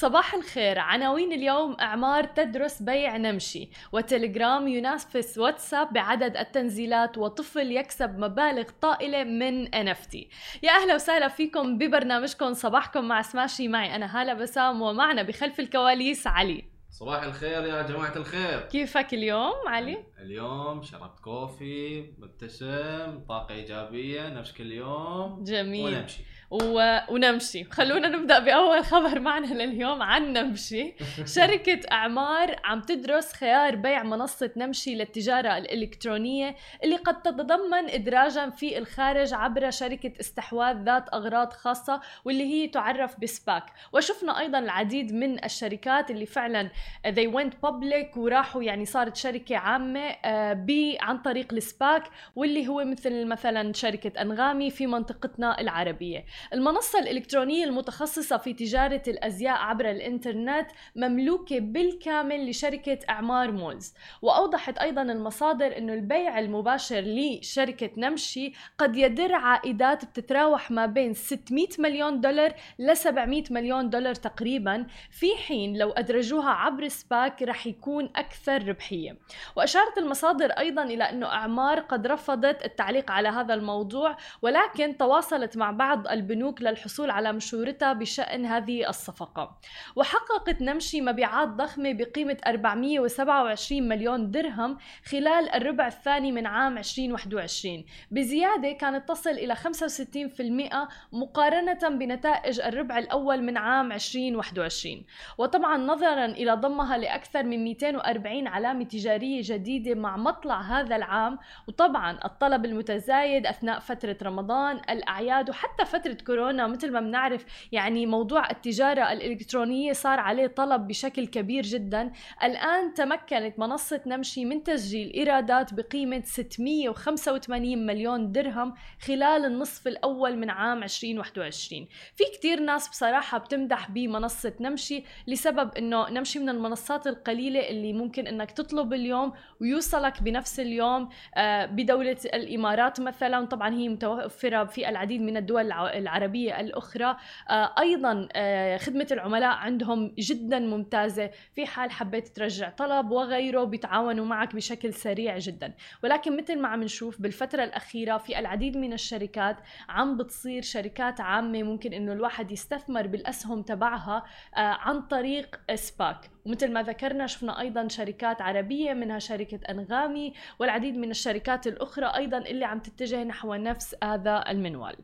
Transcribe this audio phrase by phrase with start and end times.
[0.00, 0.78] صباح الخير.
[0.78, 3.70] عناوين اليوم أعمار تدرس بيع نمشي.
[3.92, 10.14] وتليجرام ينافس واتساب بعدد التنزيلات وطفل يكسب مبالغ طائلة من NFT
[10.62, 12.52] يا أهلا وسهلا فيكم ببرنامجكم.
[12.52, 13.68] صباحكم مع سماشي.
[13.68, 16.64] معي أنا هالة بسام ومعنا بخلف الكواليس علي.
[16.90, 18.60] صباح الخير يا جماعة الخير.
[18.60, 25.44] كيفك اليوم علي؟ اليوم شربت كوفي مبتسم طاقة إيجابية نفس كل يوم.
[25.44, 25.96] جميل.
[25.96, 26.22] ونمشي.
[26.50, 26.98] و...
[27.08, 27.64] ونمشي.
[27.64, 30.94] خلونا نبدأ بأول خبر معنا لليوم عن نمشي.
[31.36, 38.78] شركة أعمار عم تدرس خيار بيع منصة نمشي للتجارة الإلكترونية اللي قد تتضمن ادراجا في
[38.78, 43.64] الخارج عبر شركة استحواذ ذات أغراض خاصة واللي هي تعرف بسباك.
[43.92, 46.70] وشفنا أيضا العديد من الشركات اللي فعلا
[47.06, 52.02] they went public وراحوا يعني صارت شركة عامة آه، ب عن طريق السباك
[52.36, 56.24] واللي هو مثل مثلا شركة أنغامي في منطقتنا العربية.
[56.52, 60.66] المنصة الإلكترونية المتخصصة في تجارة الأزياء عبر الإنترنت
[60.96, 63.94] مملوكة بالكامل لشركة إعمار مولز.
[64.22, 71.66] وأوضحت أيضا المصادر أنه البيع المباشر لشركة نمشي قد يدر عائدات بتتراوح ما بين 600
[71.78, 74.86] مليون دولار ل 700 مليون دولار تقريبا.
[75.10, 79.16] في حين لو أدرجوها عبر SPAC رح يكون أكثر ربحية.
[79.56, 85.70] وأشارت المصادر أيضا إلى أنه أعمار قد رفضت التعليق على هذا الموضوع ولكن تواصلت مع
[85.70, 89.58] بعض الب البنوك للحصول على مشورتها بشأن هذه الصفقة.
[89.96, 98.72] وحققت نمشي مبيعات ضخمة بقيمة 427 مليون درهم خلال الربع الثاني من عام 2021 بزيادة
[98.72, 105.04] كانت تصل إلى 65% مقارنة بنتائج الربع الأول من عام 2021
[105.38, 111.38] وطبعا نظرا إلى ضمها لأكثر من 240 علامة تجارية جديدة مع مطلع هذا العام.
[111.68, 118.50] وطبعا الطلب المتزايد أثناء فترة رمضان الأعياد وحتى فترة كورونا مثل ما بنعرف يعني موضوع
[118.50, 122.12] التجارة الإلكترونية صار عليه طلب بشكل كبير جدا.
[122.42, 130.50] الآن تمكنت منصة نمشي من تسجيل إيرادات بقيمة 685 مليون درهم خلال النصف الأول من
[130.50, 137.68] عام 2021 في كتير ناس بصراحة بتمدح بمنصة نمشي لسبب أنه نمشي من المنصات القليلة
[137.68, 143.46] اللي ممكن أنك تطلب اليوم ويوصلك بنفس اليوم آه، بدولة الإمارات مثلا.
[143.46, 145.72] طبعا هي متوفرة في العديد من الدول
[146.10, 147.16] العربية الأخرى.
[147.50, 151.30] آه، أيضا آه، خدمة العملاء عندهم جدا ممتازة.
[151.54, 155.74] في حال حبيت ترجع طلب وغيره بيتعاونوا معك بشكل سريع جدا.
[156.04, 159.56] ولكن مثل ما عم نشوف بالفترة الأخيرة في العديد من الشركات
[159.88, 164.24] عم بتصير شركات عامة ممكن إنه الواحد يستثمر بالأسهم تبعها
[164.56, 166.30] آه، عن طريق سباك.
[166.46, 172.38] ومثل ما ذكرنا شفنا أيضا شركات عربية منها شركة أنغامي والعديد من الشركات الأخرى أيضا
[172.38, 174.96] اللي عم تتجه نحو نفس هذا المنوال.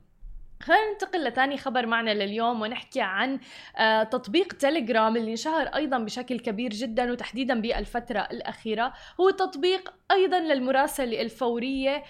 [0.63, 3.39] خلينا ننتقل لثاني خبر معنا لليوم ونحكي عن
[3.77, 8.93] آه، تطبيق تليجرام اللي انشهر أيضا بشكل كبير جدا وتحديدا بالفترة الأخيرة.
[9.21, 12.05] هو تطبيق أيضا للمراسله الفورية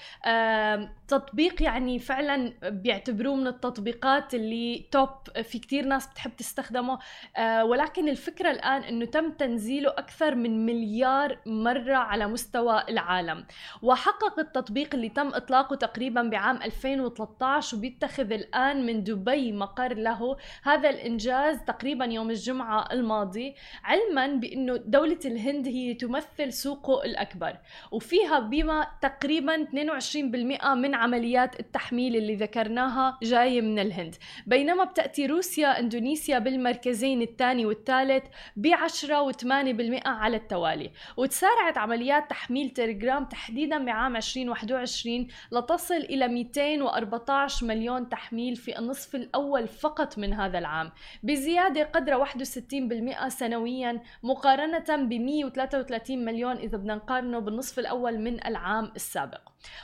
[1.09, 5.09] تطبيق يعني فعلا بيعتبروه من التطبيقات اللي توب
[5.43, 6.99] في كتير ناس بتحب تستخدمه.
[7.37, 13.47] آه، ولكن الفكرة الآن إنه تم تنزيله أكثر من مليار مرة على مستوى العالم.
[13.83, 20.37] وحقق التطبيق اللي تم إطلاقه تقريبا بعام 2013 وبيتخذ الآن من دبي مقر له.
[20.63, 27.59] هذا الإنجاز تقريبا يوم الجمعة الماضي علما بأنه دولة الهند هي تمثل سوقه الأكبر.
[27.93, 34.15] وفيها بما تقريبا 22% من عمليات التحميل اللي ذكرناها جاية من الهند.
[34.47, 38.25] بينما بتأتي روسيا إندونيسيا بالمركزين الثاني والثالث
[38.57, 40.91] ب 10 و8% على التوالي.
[41.17, 49.69] وتسارعت عمليات تحميل تليجرام تحديدا بعام 2021 لتصل إلى 214 مليون تحميل في النصف الأول
[49.69, 50.93] فقط من هذا العام.
[51.23, 58.93] بزيادة قدر 61% سنويا مقارنة ب 133 مليون إذا بدنا نقارنه بالنصف الأول من العام
[58.97, 59.41] السابق.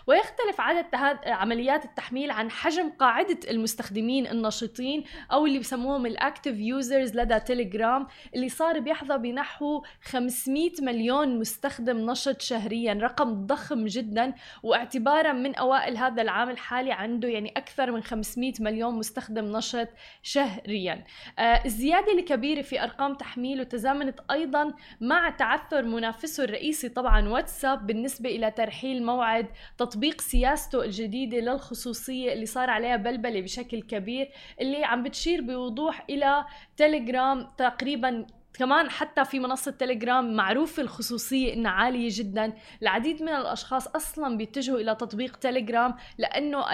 [0.06, 0.86] ويختلف عدد
[1.26, 8.06] عمليات التحميل عن حجم قاعدة المستخدمين النشطين أو اللي بسموهم ال active users لدى تيليجرام
[8.34, 15.96] اللي صار بيحظى بنحو 500 مليون مستخدم نشط شهريا رقم ضخم جدا واعتبارا من أوائل
[15.96, 19.88] هذا العام الحالي عنده يعني أكثر من 500 مليون مستخدم نشط
[20.22, 21.04] شهريا.
[21.38, 28.30] آه الزيادة الكبيرة في أرقام تحميله تزامنت أيضا مع تعثر منافسه الرئيسي طبعا واتساب بالنسبة
[28.30, 29.46] إلى ترحيل موعد
[29.78, 34.30] تطبيق سياسته الجديدة للخصوصية اللي صار عليها بلبلة بشكل كبير
[34.60, 36.44] اللي عم بتشير بوضوح إلى
[36.76, 42.52] تيليجرام تقريبا كمان حتى في منصة تليجرام معروفة الخصوصية إنها عالية جدا.
[42.82, 46.64] العديد من الأشخاص أصلا بيتجهوا إلى تطبيق تليجرام لأنه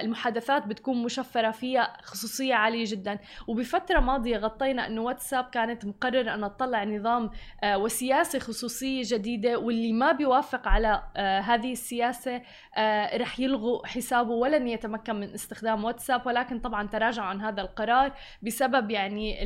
[0.00, 3.18] المحادثات بتكون مشفرة فيها خصوصية عالية جدا.
[3.46, 7.30] وبفترة ماضية غطينا أنه واتساب كانت مقررة أن تطلع نظام
[7.62, 12.42] آه، وسياسة خصوصية جديدة واللي ما بيوافق على آه، هذه السياسة
[12.76, 16.26] آه، رح يلغوا حسابه ولن يتمكن من استخدام واتساب.
[16.26, 19.38] ولكن طبعا تراجعوا عن هذا القرار بسبب يعني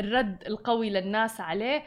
[0.00, 1.82] الرد القوي للناس عليه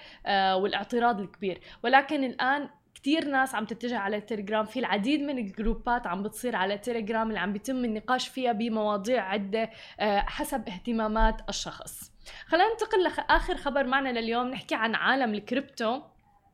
[0.53, 1.61] والاعتراض الكبير.
[1.83, 6.73] ولكن الآن كتير ناس عم تتجه على التليجرام في العديد من الجروبات عم بتصير على
[6.73, 9.69] التليجرام اللي عم بيتم النقاش فيها بمواضيع عدة
[9.99, 12.11] حسب اهتمامات الشخص.
[12.45, 16.01] خلينا ننتقل لاخر خبر معنا لليوم نحكي عن عالم ال crypto وال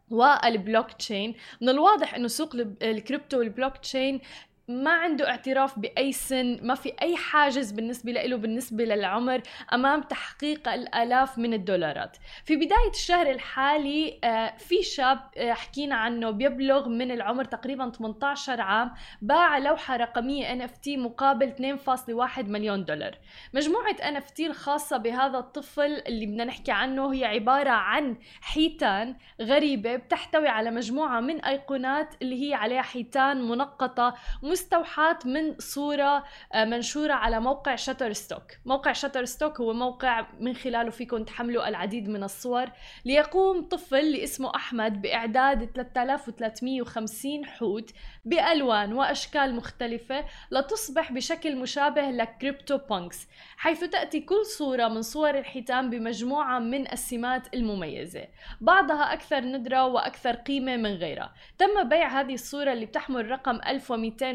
[0.09, 1.35] blockchain.
[1.61, 4.21] من الواضح إنه سوق ال crypto وال blockchain
[4.67, 9.41] ما عنده اعتراف بأي سن ما في أي حاجز بالنسبة له بالنسبة للعمر
[9.73, 12.17] أمام تحقيق الآلاف من الدولارات.
[12.45, 18.61] في بداية الشهر الحالي آه، في شاب آه، حكينا عنه بيبلغ من العمر تقريبا 18
[18.61, 23.17] عام باع لوحة رقمية NFT مقابل 2.1 مليون دولار.
[23.53, 30.47] مجموعة NFT الخاصة بهذا الطفل اللي بدنا نحكي عنه هي عبارة عن حيتان غريبة بتحتوي
[30.47, 34.13] على مجموعة من أيقونات اللي هي عليها حيتان منقطة
[34.53, 36.23] مستوحاة من صورة
[36.53, 42.23] آه، منشورة على موقع Shutterstock موقع Shutterstock هو موقع من خلاله فيكم تحملوا العديد من
[42.23, 42.65] الصور.
[43.05, 47.91] ليقوم طفل اللي اسمه أحمد بإعداد 3350 حوت
[48.25, 53.27] بألوان وأشكال مختلفة لتصبح بشكل مشابه ل CryptoPunks
[53.57, 58.27] حيث تأتي كل صورة من صور الحيتان بمجموعة من السمات المميزة.
[58.61, 61.33] بعضها أكثر ندرة وأكثر قيمة من غيرها.
[61.57, 63.59] تم بيع هذه الصورة اللي بتحمل رقم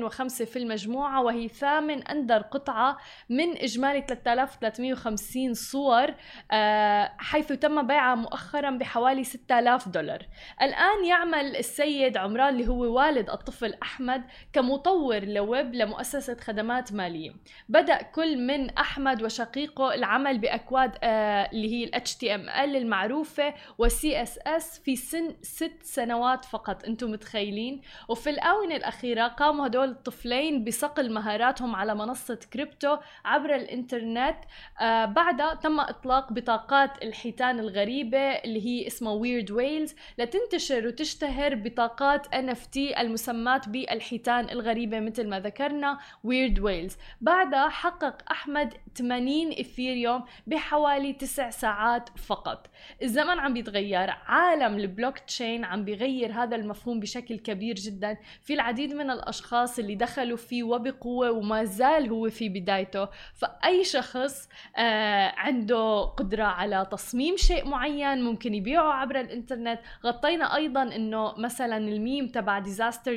[0.08, 6.14] 1205 في المجموعة وهي ثامن أندر قطعة من إجمالي 3350 صور
[6.52, 10.26] آه، حيث تم بيعها مؤخرا بحوالي 6000 دولار.
[10.62, 17.32] الآن يعمل السيد عمران اللي هو والد الطفل أحمد كمطور ويب لمؤسسة خدمات مالية.
[17.68, 24.82] بدأ كل من أحمد وشقيقه العمل بأكواد آه اللي هي ال HTML المعروفة و CSS
[24.84, 31.76] في سن ست سنوات فقط أنتم متخيلين؟ وفي الآونة الأخيرة قاموا هدول الطفلين بصقل مهاراتهم
[31.76, 34.36] على منصة كريبتو عبر الإنترنت.
[34.80, 42.26] آه بعدها تم إطلاق بطاقات الحيتان الغريبة اللي هي اسمها Weird Whales لتنتشر وتشتهر بطاقات
[42.26, 51.12] NFT المسماة بالحيتان الغريبة مثل ما ذكرنا Weird Whales بعدها حقق أحمد 80 إثيريوم بحوالي
[51.12, 52.70] 9 ساعات فقط.
[53.02, 58.16] الزمن عم بيتغير عالم البلوك تشين عم بيغير هذا المفهوم بشكل كبير جدا.
[58.42, 63.08] في العديد من الأشخاص اللي دخلوا فيه وبقوة وما زال هو في بدايته.
[63.34, 69.80] فأي شخص آه عنده قدرة على تصميم شيء معين ممكن يبيعه عبر الإنترنت.
[70.06, 73.14] غطينا أيضا أنه مثلا الميم تبع Disaster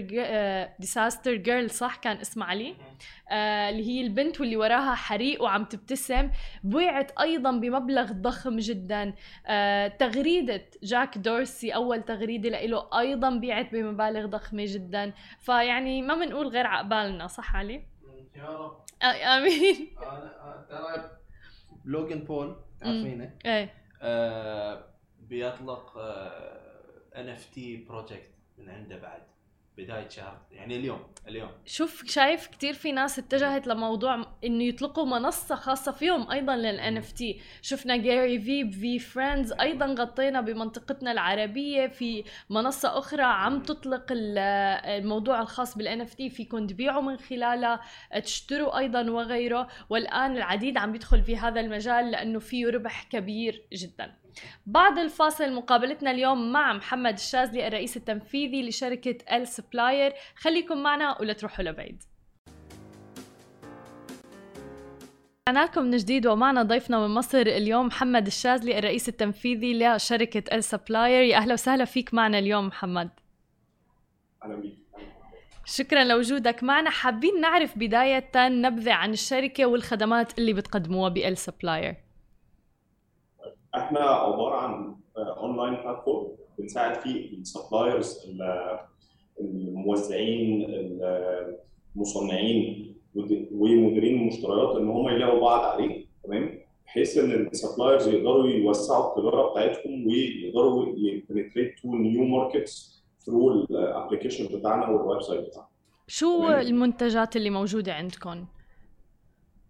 [0.79, 2.75] Disaster Girl صح؟ كان اسمها علي؟
[3.29, 6.29] آه اللي هي البنت واللي وراها حريق وعم تبتسم.
[6.63, 9.13] بيعت أيضا بمبلغ ضخم جدا.
[9.47, 15.13] آه تغريدة جاك دورسي أول تغريدة له أيضا بيعت بمبالغ ضخمة جدا.
[15.39, 17.85] فيعني ما بنقول غير عقبالنا صح علي؟
[18.35, 18.81] يا رب.
[19.03, 19.95] آمين.
[20.69, 21.11] ترى
[21.85, 23.73] لوجن بول تعرفينه إيه.
[24.01, 24.85] آه
[25.19, 25.97] بيطلق
[27.15, 29.21] NFT project من عنده بعد.
[29.77, 31.49] بداية شهر يعني اليوم اليوم.
[31.65, 37.41] شوف شايف كثير في ناس اتجهت لموضوع إنه يطلقوا منصة خاصة فيهم أيضا لل NFT
[37.61, 41.87] شفنا Gary Vee ب VeeFriends أيضا غطينا بمنطقتنا العربية.
[41.87, 47.81] في منصة أخرى عم تطلق الموضوع الخاص بال NFT فيكم تبيعوا من خلالها
[48.23, 49.67] تشتروا أيضا وغيره.
[49.89, 54.20] والآن العديد عم يدخل في هذا المجال لأنه فيه ربح كبير جدا.
[54.65, 61.63] بعد الفاصل مقابلتنا اليوم مع محمد الشاذلي الرئيس التنفيذي لشركة السبلاير خليكم معنا ولا تروحوا
[61.63, 62.03] لبعيد.
[65.49, 71.23] رجعنا لكم من جديد ومعنا ضيفنا من مصر اليوم محمد الشاذلي الرئيس التنفيذي لشركة السبلاير
[71.23, 73.09] يا أهلا وسهلا فيك معنا اليوم محمد.
[74.43, 74.77] أهلا بيك.
[75.65, 76.89] شكرا لوجودك معنا.
[76.89, 81.95] حابين نعرف بداية نبذة عن الشركة والخدمات اللي بتقدموها بالسبلاير
[83.75, 86.27] إحنا عبارة عن online platform
[86.59, 88.17] بنساعد فيه ال suppliers
[89.41, 90.65] الموزعين
[91.95, 92.95] المصنعين
[93.51, 99.51] ومديرين المشتريات إن هم يلاقوا بعض عليه تمام؟ بحيث إن ال suppliers يقدروا يوسعوا التجارة
[99.51, 105.67] بتاعتهم ويقدروا ي penetrate to new markets through ال application بتاعنا وال website بتاعنا.
[106.07, 108.45] شو المنتجات اللي موجودة عندكم؟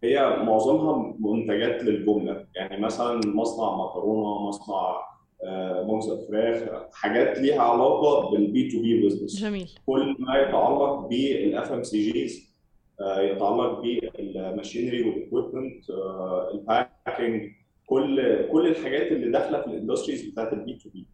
[0.04, 2.46] هي معظمها منتجات للجملة.
[2.56, 5.12] يعني مثلا مصنع مكرونة مصنع
[5.84, 9.70] مجزر الفراخ حاجات ليها علاقة بال B2B business جميل.
[9.86, 12.56] كل ما يتعلق بال FMCGs
[13.02, 15.90] يتعلق بال machinery وال equipment
[16.54, 17.52] ال packing
[17.86, 21.06] كل كل الحاجات اللي داخلة في ال industries بتاعت ال B2B.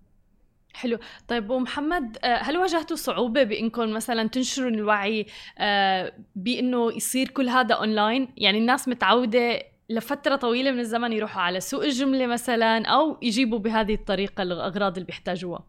[0.78, 0.98] حلو.
[1.28, 5.26] طيب ومحمد آه، هل واجهتوا صعوبة بإنكم مثلا تنشروا الوعي
[5.60, 11.60] آه، بإنه يصير كل هذا أونلاين؟ يعني الناس متعودة لفترة طويلة من الزمن يروحوا على
[11.60, 15.64] سوق الجملة مثلا أو يجيبوا بهذه الطريقة الأغراض اللي بيحتاجوها؟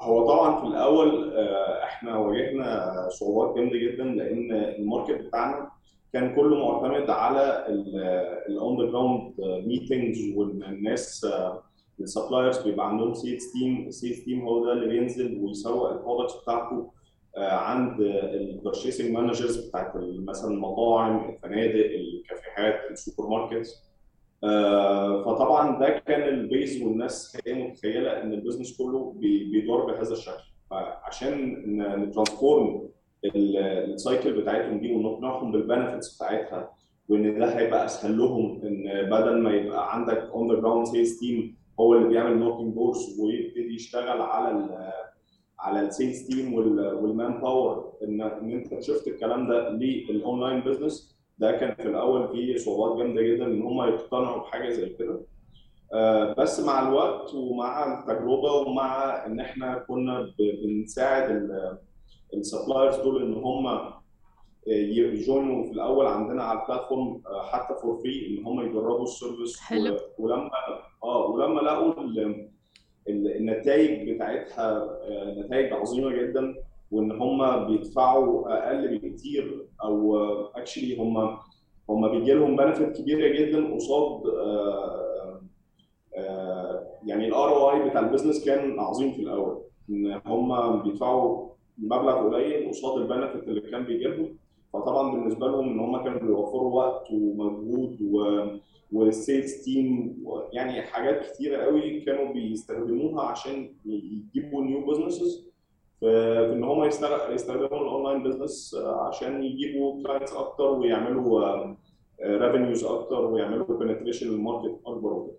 [0.00, 5.70] هو طبعا في الأول آه، إحنا واجهنا صعوبات جامدة جدا لأن الماركت بتاعنا
[6.12, 7.66] كان كله معتمد على
[8.48, 9.34] ال on the ground
[9.66, 11.26] meetings والناس
[12.00, 15.97] ال suppliers بيبقى عندهم sales team ال sales team هو ده اللي بينزل ويسوق ال
[15.97, 16.90] products بتاعته
[17.36, 19.92] آه، عند ال purchasing managers بتاعت
[20.28, 23.86] مثلا المطاعم الفنادق الكافيهات ال supermarkets
[24.44, 29.86] آه، فطبعا ده كان ال base والناس هي متخيلة إن ال business كله بي- بيدور
[29.86, 30.42] بهذا الشكل.
[30.70, 31.54] فعشان
[32.02, 32.88] ن transform
[33.34, 36.70] ال cycle بتاعتهم دي ونقنعهم بال benefits بتاعتها
[37.08, 41.94] وإن ده هيبقى أسهل لهم إن بدل ما يبقى عندك the ground sales team هو
[41.94, 44.92] اللي بيعمل knocking doors ويبتدي يشتغل على
[45.58, 51.16] على ال sales team وال manpower إن إن أنت shift الكلام ده لل online business
[51.38, 55.20] ده كان في الأول فيه صعوبات جامدة جدا إن هم يقتنعوا بحاجة زي كده.
[55.92, 61.48] آه، بس مع الوقت ومع التجربة ومع إن إحنا كنا بنساعد
[62.34, 63.66] ال suppliers دول إن هم
[64.66, 68.60] ي join وا في الأول عندنا على ال platform آه، حتى for free إن هم
[68.60, 69.96] يجربوا ال service حلو.
[70.18, 70.50] ولما
[71.04, 72.48] آه ولما لقوا ال-
[73.08, 74.70] ال- النتائج بتاعتها
[75.02, 76.54] آه، نتائج عظيمة جدا
[76.90, 80.16] وإن هم بيدفعوا أقل بكتير أو
[80.56, 81.36] actually هم
[81.90, 85.40] هم بيجي لهم benefit كبيرة جدا قصاد آه،
[86.16, 89.62] آه، يعني ال ROI بتاع ال business كان عظيم في الأول.
[89.90, 94.36] إن هم بيدفعوا مبلغ قليل قصاد ال benefit اللي كان بيجي لهم
[94.80, 98.46] فطبعا بالنسبة لهم إن هم كانوا بيوفروا وقت ومجهود و
[98.92, 100.16] وال sales team
[100.52, 105.46] يعني حاجات كتيرة قوي كانوا بيستخدموها عشان يجيبوا new businesses
[106.00, 106.84] في إن هم
[107.30, 111.56] يستخدموا ال online business عشان يجيبوا clients أكتر ويعملوا
[112.22, 115.36] revenues أكتر ويعملوا penetration لل market أكبر وكده.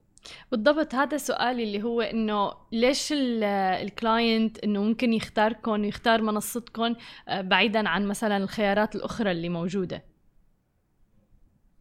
[0.51, 6.96] بالضبط هذا سؤالي اللي هو إنه ليش ال client إنه ممكن يختاركم ويختار منصتكم
[7.27, 10.03] آه، بعيدا عن مثلا الخيارات الأخرى اللي موجودة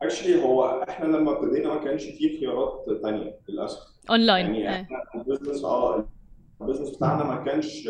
[0.02, 4.82] Actually هو إحنا لما ابتدينا ما كانش فيه خيارات تانية للأسف اونلاين يعني آه.
[4.82, 6.08] إحنا ال business آه
[6.60, 7.88] ال business بتاعنا ما كانش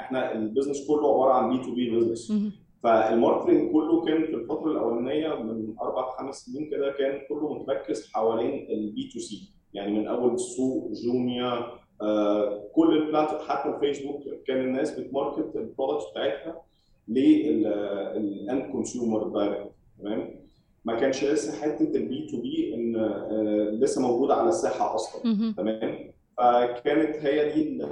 [0.00, 2.52] إحنا ال business كله عبارة عن B2B business مهم.
[2.82, 8.12] فال marketing كله كان في الفترة الأولانية من أربع خمس سنين كده كان كله متركز
[8.12, 11.66] حوالين ال B2C يعني من أول السوق جوميا
[12.02, 16.62] آه كل ال platform حتى الفيسبوك كان الناس بت market ال products بتاعتها
[17.08, 19.70] لل end consumer direct
[20.02, 20.46] تمام
[20.84, 25.22] ما كانش لسه حتة ال B2B إن آه لسه موجودة على الساحة أصلا.
[25.56, 27.82] تمام فكانت هي دي ال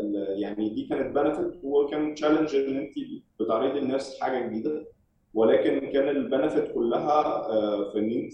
[0.00, 2.92] ال يعني دي كانت benefit وكان challenge إن أنت
[3.40, 4.86] بتعرضي للناس حاجة جديدة
[5.34, 8.32] ولكن كان ال benefit كلها آه، في إن أنت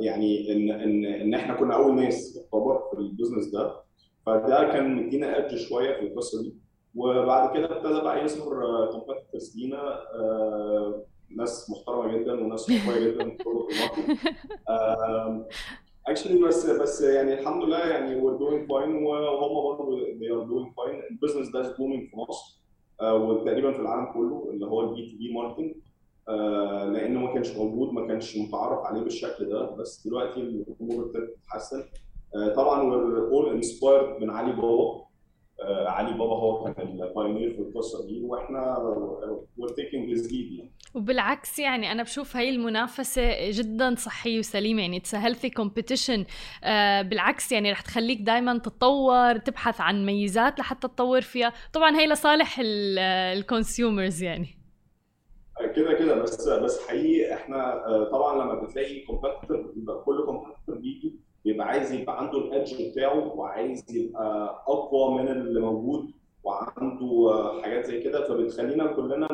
[0.00, 3.80] يعني ان ان إن إحنا كنا أول ناس يعتبر في ال business ده.
[4.26, 6.54] فده كان مدينا edge شوية في القصة دي.
[6.94, 9.82] وبعد كده ابتدى بقى يظهر competitors لينا
[10.14, 11.04] آه،
[11.36, 13.44] ناس محترمة جدا وناس قوية جدا في
[16.06, 20.90] actually بس بس يعني الحمد لله يعني we're doing fine وهم برضه they are doing
[21.10, 22.60] ال business ده booming في مصر
[23.00, 25.74] آه، وتقريبا في العالم كله اللي هو ال B2B marketing
[26.92, 31.82] لأنه ما كانش موجود ما كانش متعرف عليه بالشكل ده بس دلوقتي الأمور ابتدت تتحسن
[32.36, 32.90] آه، طبعا
[33.30, 35.10] all inspired من علي بابا.
[35.62, 38.76] آه، علي بابا هو كان ال pioneer في القصة دي وإحنا
[39.58, 40.72] we're taking his lead يعني.
[40.94, 46.24] وبالعكس يعني أنا بشوف هاي المنافسة جدا صحية وسليمة يعني it's healthy competition
[47.02, 51.52] بالعكس يعني رح تخليك دائما تتطور تبحث عن ميزات لحتى تطور فيها.
[51.72, 54.59] طبعا هي لصالح ال consumers يعني.
[55.66, 61.14] كده كده بس بس حقيقي إحنا آه، طبعا لما بتلاقي competitor كل competitor بيجي
[61.44, 66.10] بيبقى عايز يبقى عنده ال edge بتاعه وعايز يبقى أقوى من اللي موجود
[66.44, 68.28] وعنده آه، حاجات زي كده.
[68.28, 69.28] فبتخلينا كلنا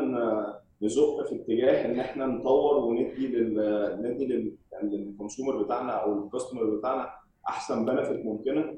[0.83, 6.25] نزق في اتجاه إن إحنا نطور وندي لل ندي لل- يعني لل consumer بتاعنا أو
[6.25, 7.11] ال customer بتاعنا
[7.49, 8.75] أحسن benefit ممكنة.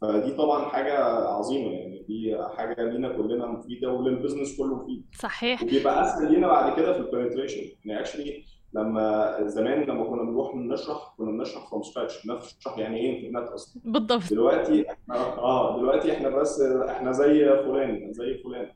[0.00, 5.04] فدي طبعا حاجة عظيمة يعني دي حاجة لينا كلنا مفيدة ولل business كله مفيد.
[5.18, 5.62] صحيح.
[5.62, 10.54] وبيبقى أسهل لينا بعد كده في ال penetration يعني actually لما زمان لما كنا بنروح
[10.54, 13.82] نشرح كنا بنشرح from scratch نشرح يعني إيه انترنت أصلا.
[13.84, 14.30] بالضبط.
[14.30, 18.68] دلوقتي إحنا آه دلوقتي إحنا بس إحنا زي فلان زي فلان.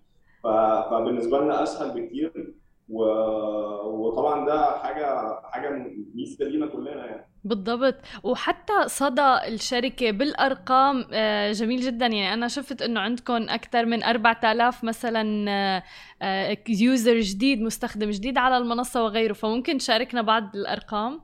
[0.45, 2.55] فبالنسبة لنا أسهل بكتير
[2.89, 3.05] و...
[3.85, 5.71] وطبعا ده حاجة حاجة
[6.15, 7.27] ميزة لينا كلنا يعني.
[7.49, 7.95] بالضبط.
[8.25, 12.07] وحتى صدى الشركة بالأرقام آه، جميل جدا.
[12.07, 15.83] يعني أنا شفت إنه عندكم أكثر من 4000 مثلا
[16.69, 19.33] user جديد مستخدم جديد على المنصة وغيره.
[19.33, 21.21] فممكن تشاركنا بعض الأرقام؟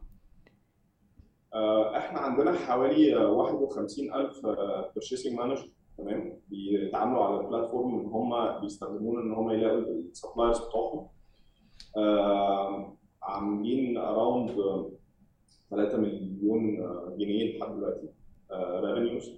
[1.55, 4.47] آه، إحنا عندنا حوالي آه، 51000
[4.95, 5.69] purchasing manager
[5.99, 11.09] تمام؟ بيتعاملوا على ال platform إن هم بيستخدمونا إن هم يلاقوا ال suppliers بتوعهم.
[11.97, 14.51] آه، عاملين around
[15.77, 18.09] 3 مليون آه، جنيه لحد دلوقتي.
[18.53, 19.31] revenues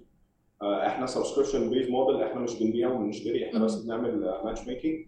[0.62, 5.06] إحنا subscription based model إحنا مش بنبيع وبنشتري إحنا بس بنعمل matchmaking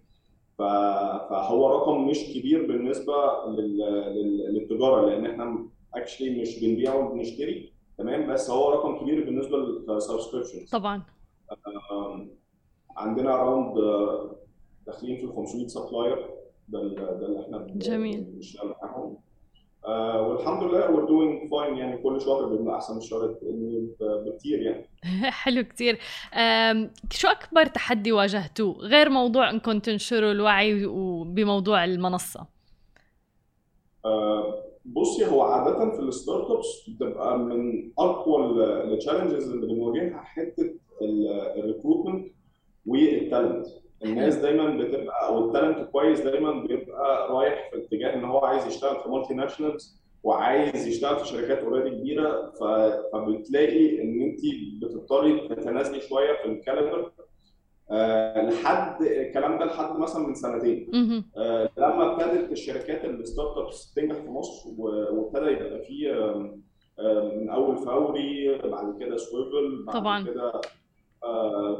[0.59, 3.15] فهو رقم مش كبير بالنسبة
[3.49, 3.79] لل-
[4.15, 9.74] لل- للتجارة لأن إحنا actually مش بنبيع وبنشتري تمام؟ بس هو رقم كبير بالنسبة لل
[9.74, 11.03] subscription طبعا.
[12.97, 13.75] عندنا around
[14.87, 16.31] داخلين في ال 500 supplier
[16.69, 18.21] ده ال- ده اللي إحنا جميل.
[18.25, 18.75] بنشتغل
[19.88, 24.62] آه، والحمد لله we're doing fine يعني كل شهر بيبقى أحسن من الشهر التاني بكتير
[24.62, 24.88] يعني.
[25.42, 25.99] حلو كتير.
[27.11, 30.87] شو أكبر تحدي واجهتوه غير موضوع إنكم تنشروا الوعي
[31.25, 32.47] بموضوع المنصة؟
[34.04, 38.47] آه، بصي هو عادة في ال startups بتبقى من اقوى
[38.85, 40.75] ال challenges اللي بنواجهها حتة
[41.59, 42.27] ال recruitment
[42.87, 43.67] وال talent
[44.05, 48.67] الناس دايما بتبقى أو ال talent كويس دايما بيبقى رايح في اتجاه إن هو عايز
[48.67, 52.52] يشتغل في multinationals وعايز يشتغل في شركات already كبيرة
[53.12, 54.40] فبتلاقي إن أنت
[54.83, 57.12] بتضطري تتنازلي شوية في ال caliber
[57.90, 60.90] آه، لحد الكلام ده لحد مثلا من سنتين.
[61.37, 66.12] آه، لما ابتدت الشركات ال startups تنجح في مصر وابتدى يبقى في
[67.37, 70.25] من أول فوري بعد كده Swvl بعد طبعاً.
[70.25, 70.52] كده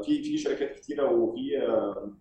[0.03, 2.11] في في شركات كتيرة وفي آه،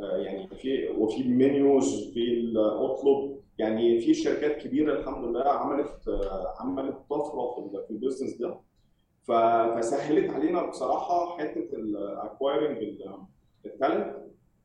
[0.00, 6.54] آه، يعني في وفي MaxAB وفي الاوتلوك يعني في شركات كبيرة الحمد لله عملت آه،
[6.60, 8.60] عملت طفرة في ال- في ال business ده.
[9.28, 12.78] فسهلت علينا بصراحة حتة ال acquiring
[13.66, 14.16] talent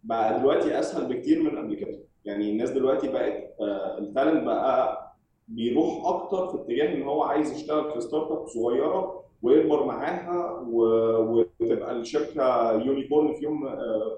[0.03, 1.99] بقى دلوقتي أسهل بكتير من قبل كده.
[2.25, 5.03] يعني الناس دلوقتي بقت آه، ال talent بقى
[5.47, 12.71] بيروح أكتر في اتجاه إن هو عايز يشتغل في startup صغيرة ويكبر معاها وتبقى الشركة
[12.71, 14.17] unicorn في يوم آه،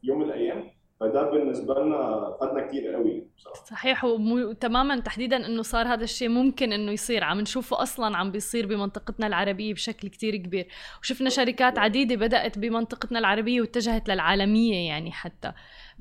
[0.00, 0.70] في يوم من الأيام.
[1.00, 3.64] فده بالنسبة لنا فادنا كتير قوي بصراحة.
[3.64, 4.04] صحيح.
[4.04, 7.24] وتماما تحديدا إنه صار هذا الشيء ممكن إنه يصير.
[7.24, 10.68] عم نشوفه أصلا عم بيصير بمنطقتنا العربية بشكل كتير كبير.
[11.02, 15.52] وشفنا شركات عديدة بدأت بمنطقتنا العربية واتجهت للعالمية يعني حتى.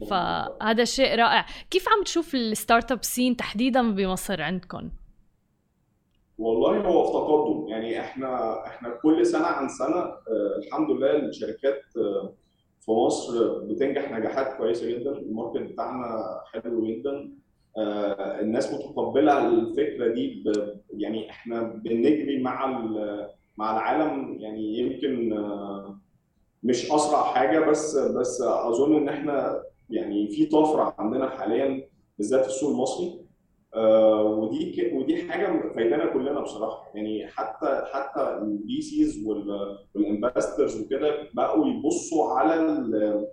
[0.10, 1.46] فهذا شيء رائع.
[1.72, 4.90] كيف عم تشوف ال startup scene تحديدا بمصر عندكم؟
[6.38, 7.68] والله هو في تقدم.
[7.68, 12.34] يعني إحنا إحنا كل سنة عن سنة آه، الحمد لله الشركات آه،
[12.82, 15.12] في مصر بتنجح نجاحات كويسة جدا.
[15.12, 17.32] ال market بتاعنا حلو جدا.
[17.78, 20.44] آه، الناس متقبلة الفكرة دي
[20.94, 22.82] يعني إحنا بنجري مع
[23.58, 24.38] مع العالم.
[24.40, 25.44] يعني يمكن
[26.64, 32.48] مش أسرع حاجة بس بس أظن إن إحنا يعني في طفرة عندنا حاليا بالذات في
[32.48, 33.27] السوق المصري.
[33.76, 36.92] آه، ودي ودي حاجة فايدانا كلنا بصراحة.
[36.96, 39.26] يعني حتى حتى ال VCs
[39.96, 43.28] وال investors وكده بقوا يبصوا على ال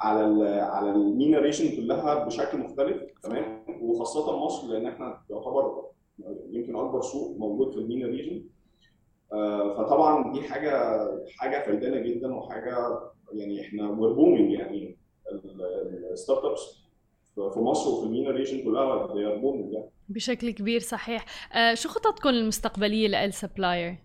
[0.00, 5.86] على ال على ال MENA region كلها بشكل مختلف تمام؟ وخاصة مصر لأن إحنا يعتبر
[6.50, 8.44] يمكن أكبر سوق موجود في ال MENA region
[9.76, 11.00] فطبعا دي حاجة
[11.38, 12.98] حاجة فايدانا جدا وحاجة
[13.32, 14.96] يعني إحنا we're يعني
[16.12, 16.85] ال startups
[17.36, 19.90] في مصر وفي ال MENA region كلها are booming يعني.
[20.08, 21.24] بشكل كبير صحيح.
[21.56, 23.96] آه شو خططكم المستقبلية ل El Supplier؟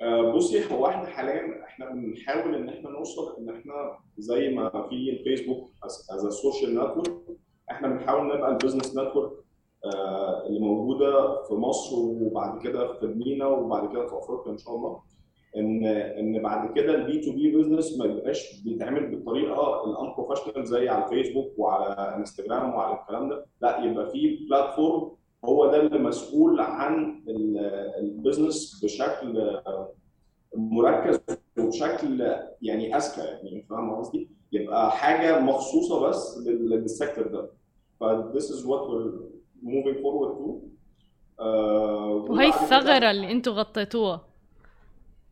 [0.00, 5.10] آه، بصي هو إحنا حاليا إحنا بنحاول إن إحنا نوصل إن إحنا زي ما في
[5.10, 7.12] الفيسبوك as social network
[7.70, 9.32] إحنا بنحاول نبقى ال business network
[10.46, 14.74] اللي موجودة في مصر وبعد كده في ال MENA وبعد كده في أفريقيا إن شاء
[14.76, 15.02] الله.
[15.56, 21.04] إن إن بعد كده ال B2B business ما يبقاش بيتعمل بالطريقة ال unprofessional زي على
[21.04, 23.46] الفيسبوك وعلى انستجرام وعلى الكلام ده.
[23.60, 25.10] لا يبقى في platform
[25.44, 27.22] هو ده اللي مسؤول عن
[27.98, 29.60] ال business بشكل
[30.56, 31.20] مركز
[31.58, 32.20] وبشكل
[32.62, 37.50] يعني أذكى يعني فاهم قصدي؟ يبقى حاجة مخصوصة بس لل- لل sector ده.
[38.00, 38.04] ف
[38.36, 39.12] this is what we're
[39.64, 40.50] moving forward to.
[41.40, 44.20] آه، وهي الثغرة اللي أنتم غطيتوها.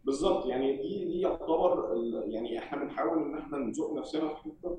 [0.04, 1.94] بالظبط يعني دي دي يعتبر
[2.26, 4.78] يعني إحنا بنحاول إن إحنا نزق نفسنا في حتة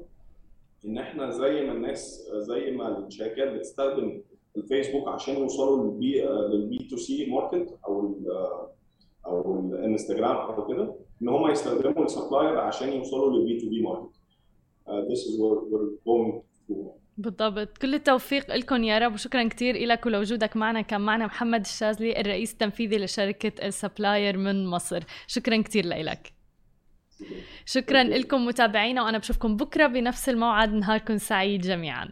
[0.86, 4.22] إن إحنا زي ما الناس زي ما الشركات بتستخدم
[4.58, 8.16] الفيسبوك عشان يوصلوا لل B لل B2C market أو
[9.26, 14.10] أو الانستجرام أو كده إن هم يستخدموا السبلاير عشان يوصلوا لل B2B market.
[15.10, 16.32] This is what we're going
[16.66, 16.90] through.
[17.20, 17.78] بالضبط.
[17.78, 20.82] كل التوفيق لكم يا رب وشكرا كثير لك ولوجودك معنا.
[20.82, 25.04] كان معنا محمد الشاذلي الرئيس التنفيذي لشركة السبلاير من مصر.
[25.28, 26.34] شكرا كثير لك
[27.66, 30.74] شكرا لكم متابعينا وأنا بشوفكم بكرة بنفس الموعد.
[30.74, 32.10] نهاركم سعيد جميعا.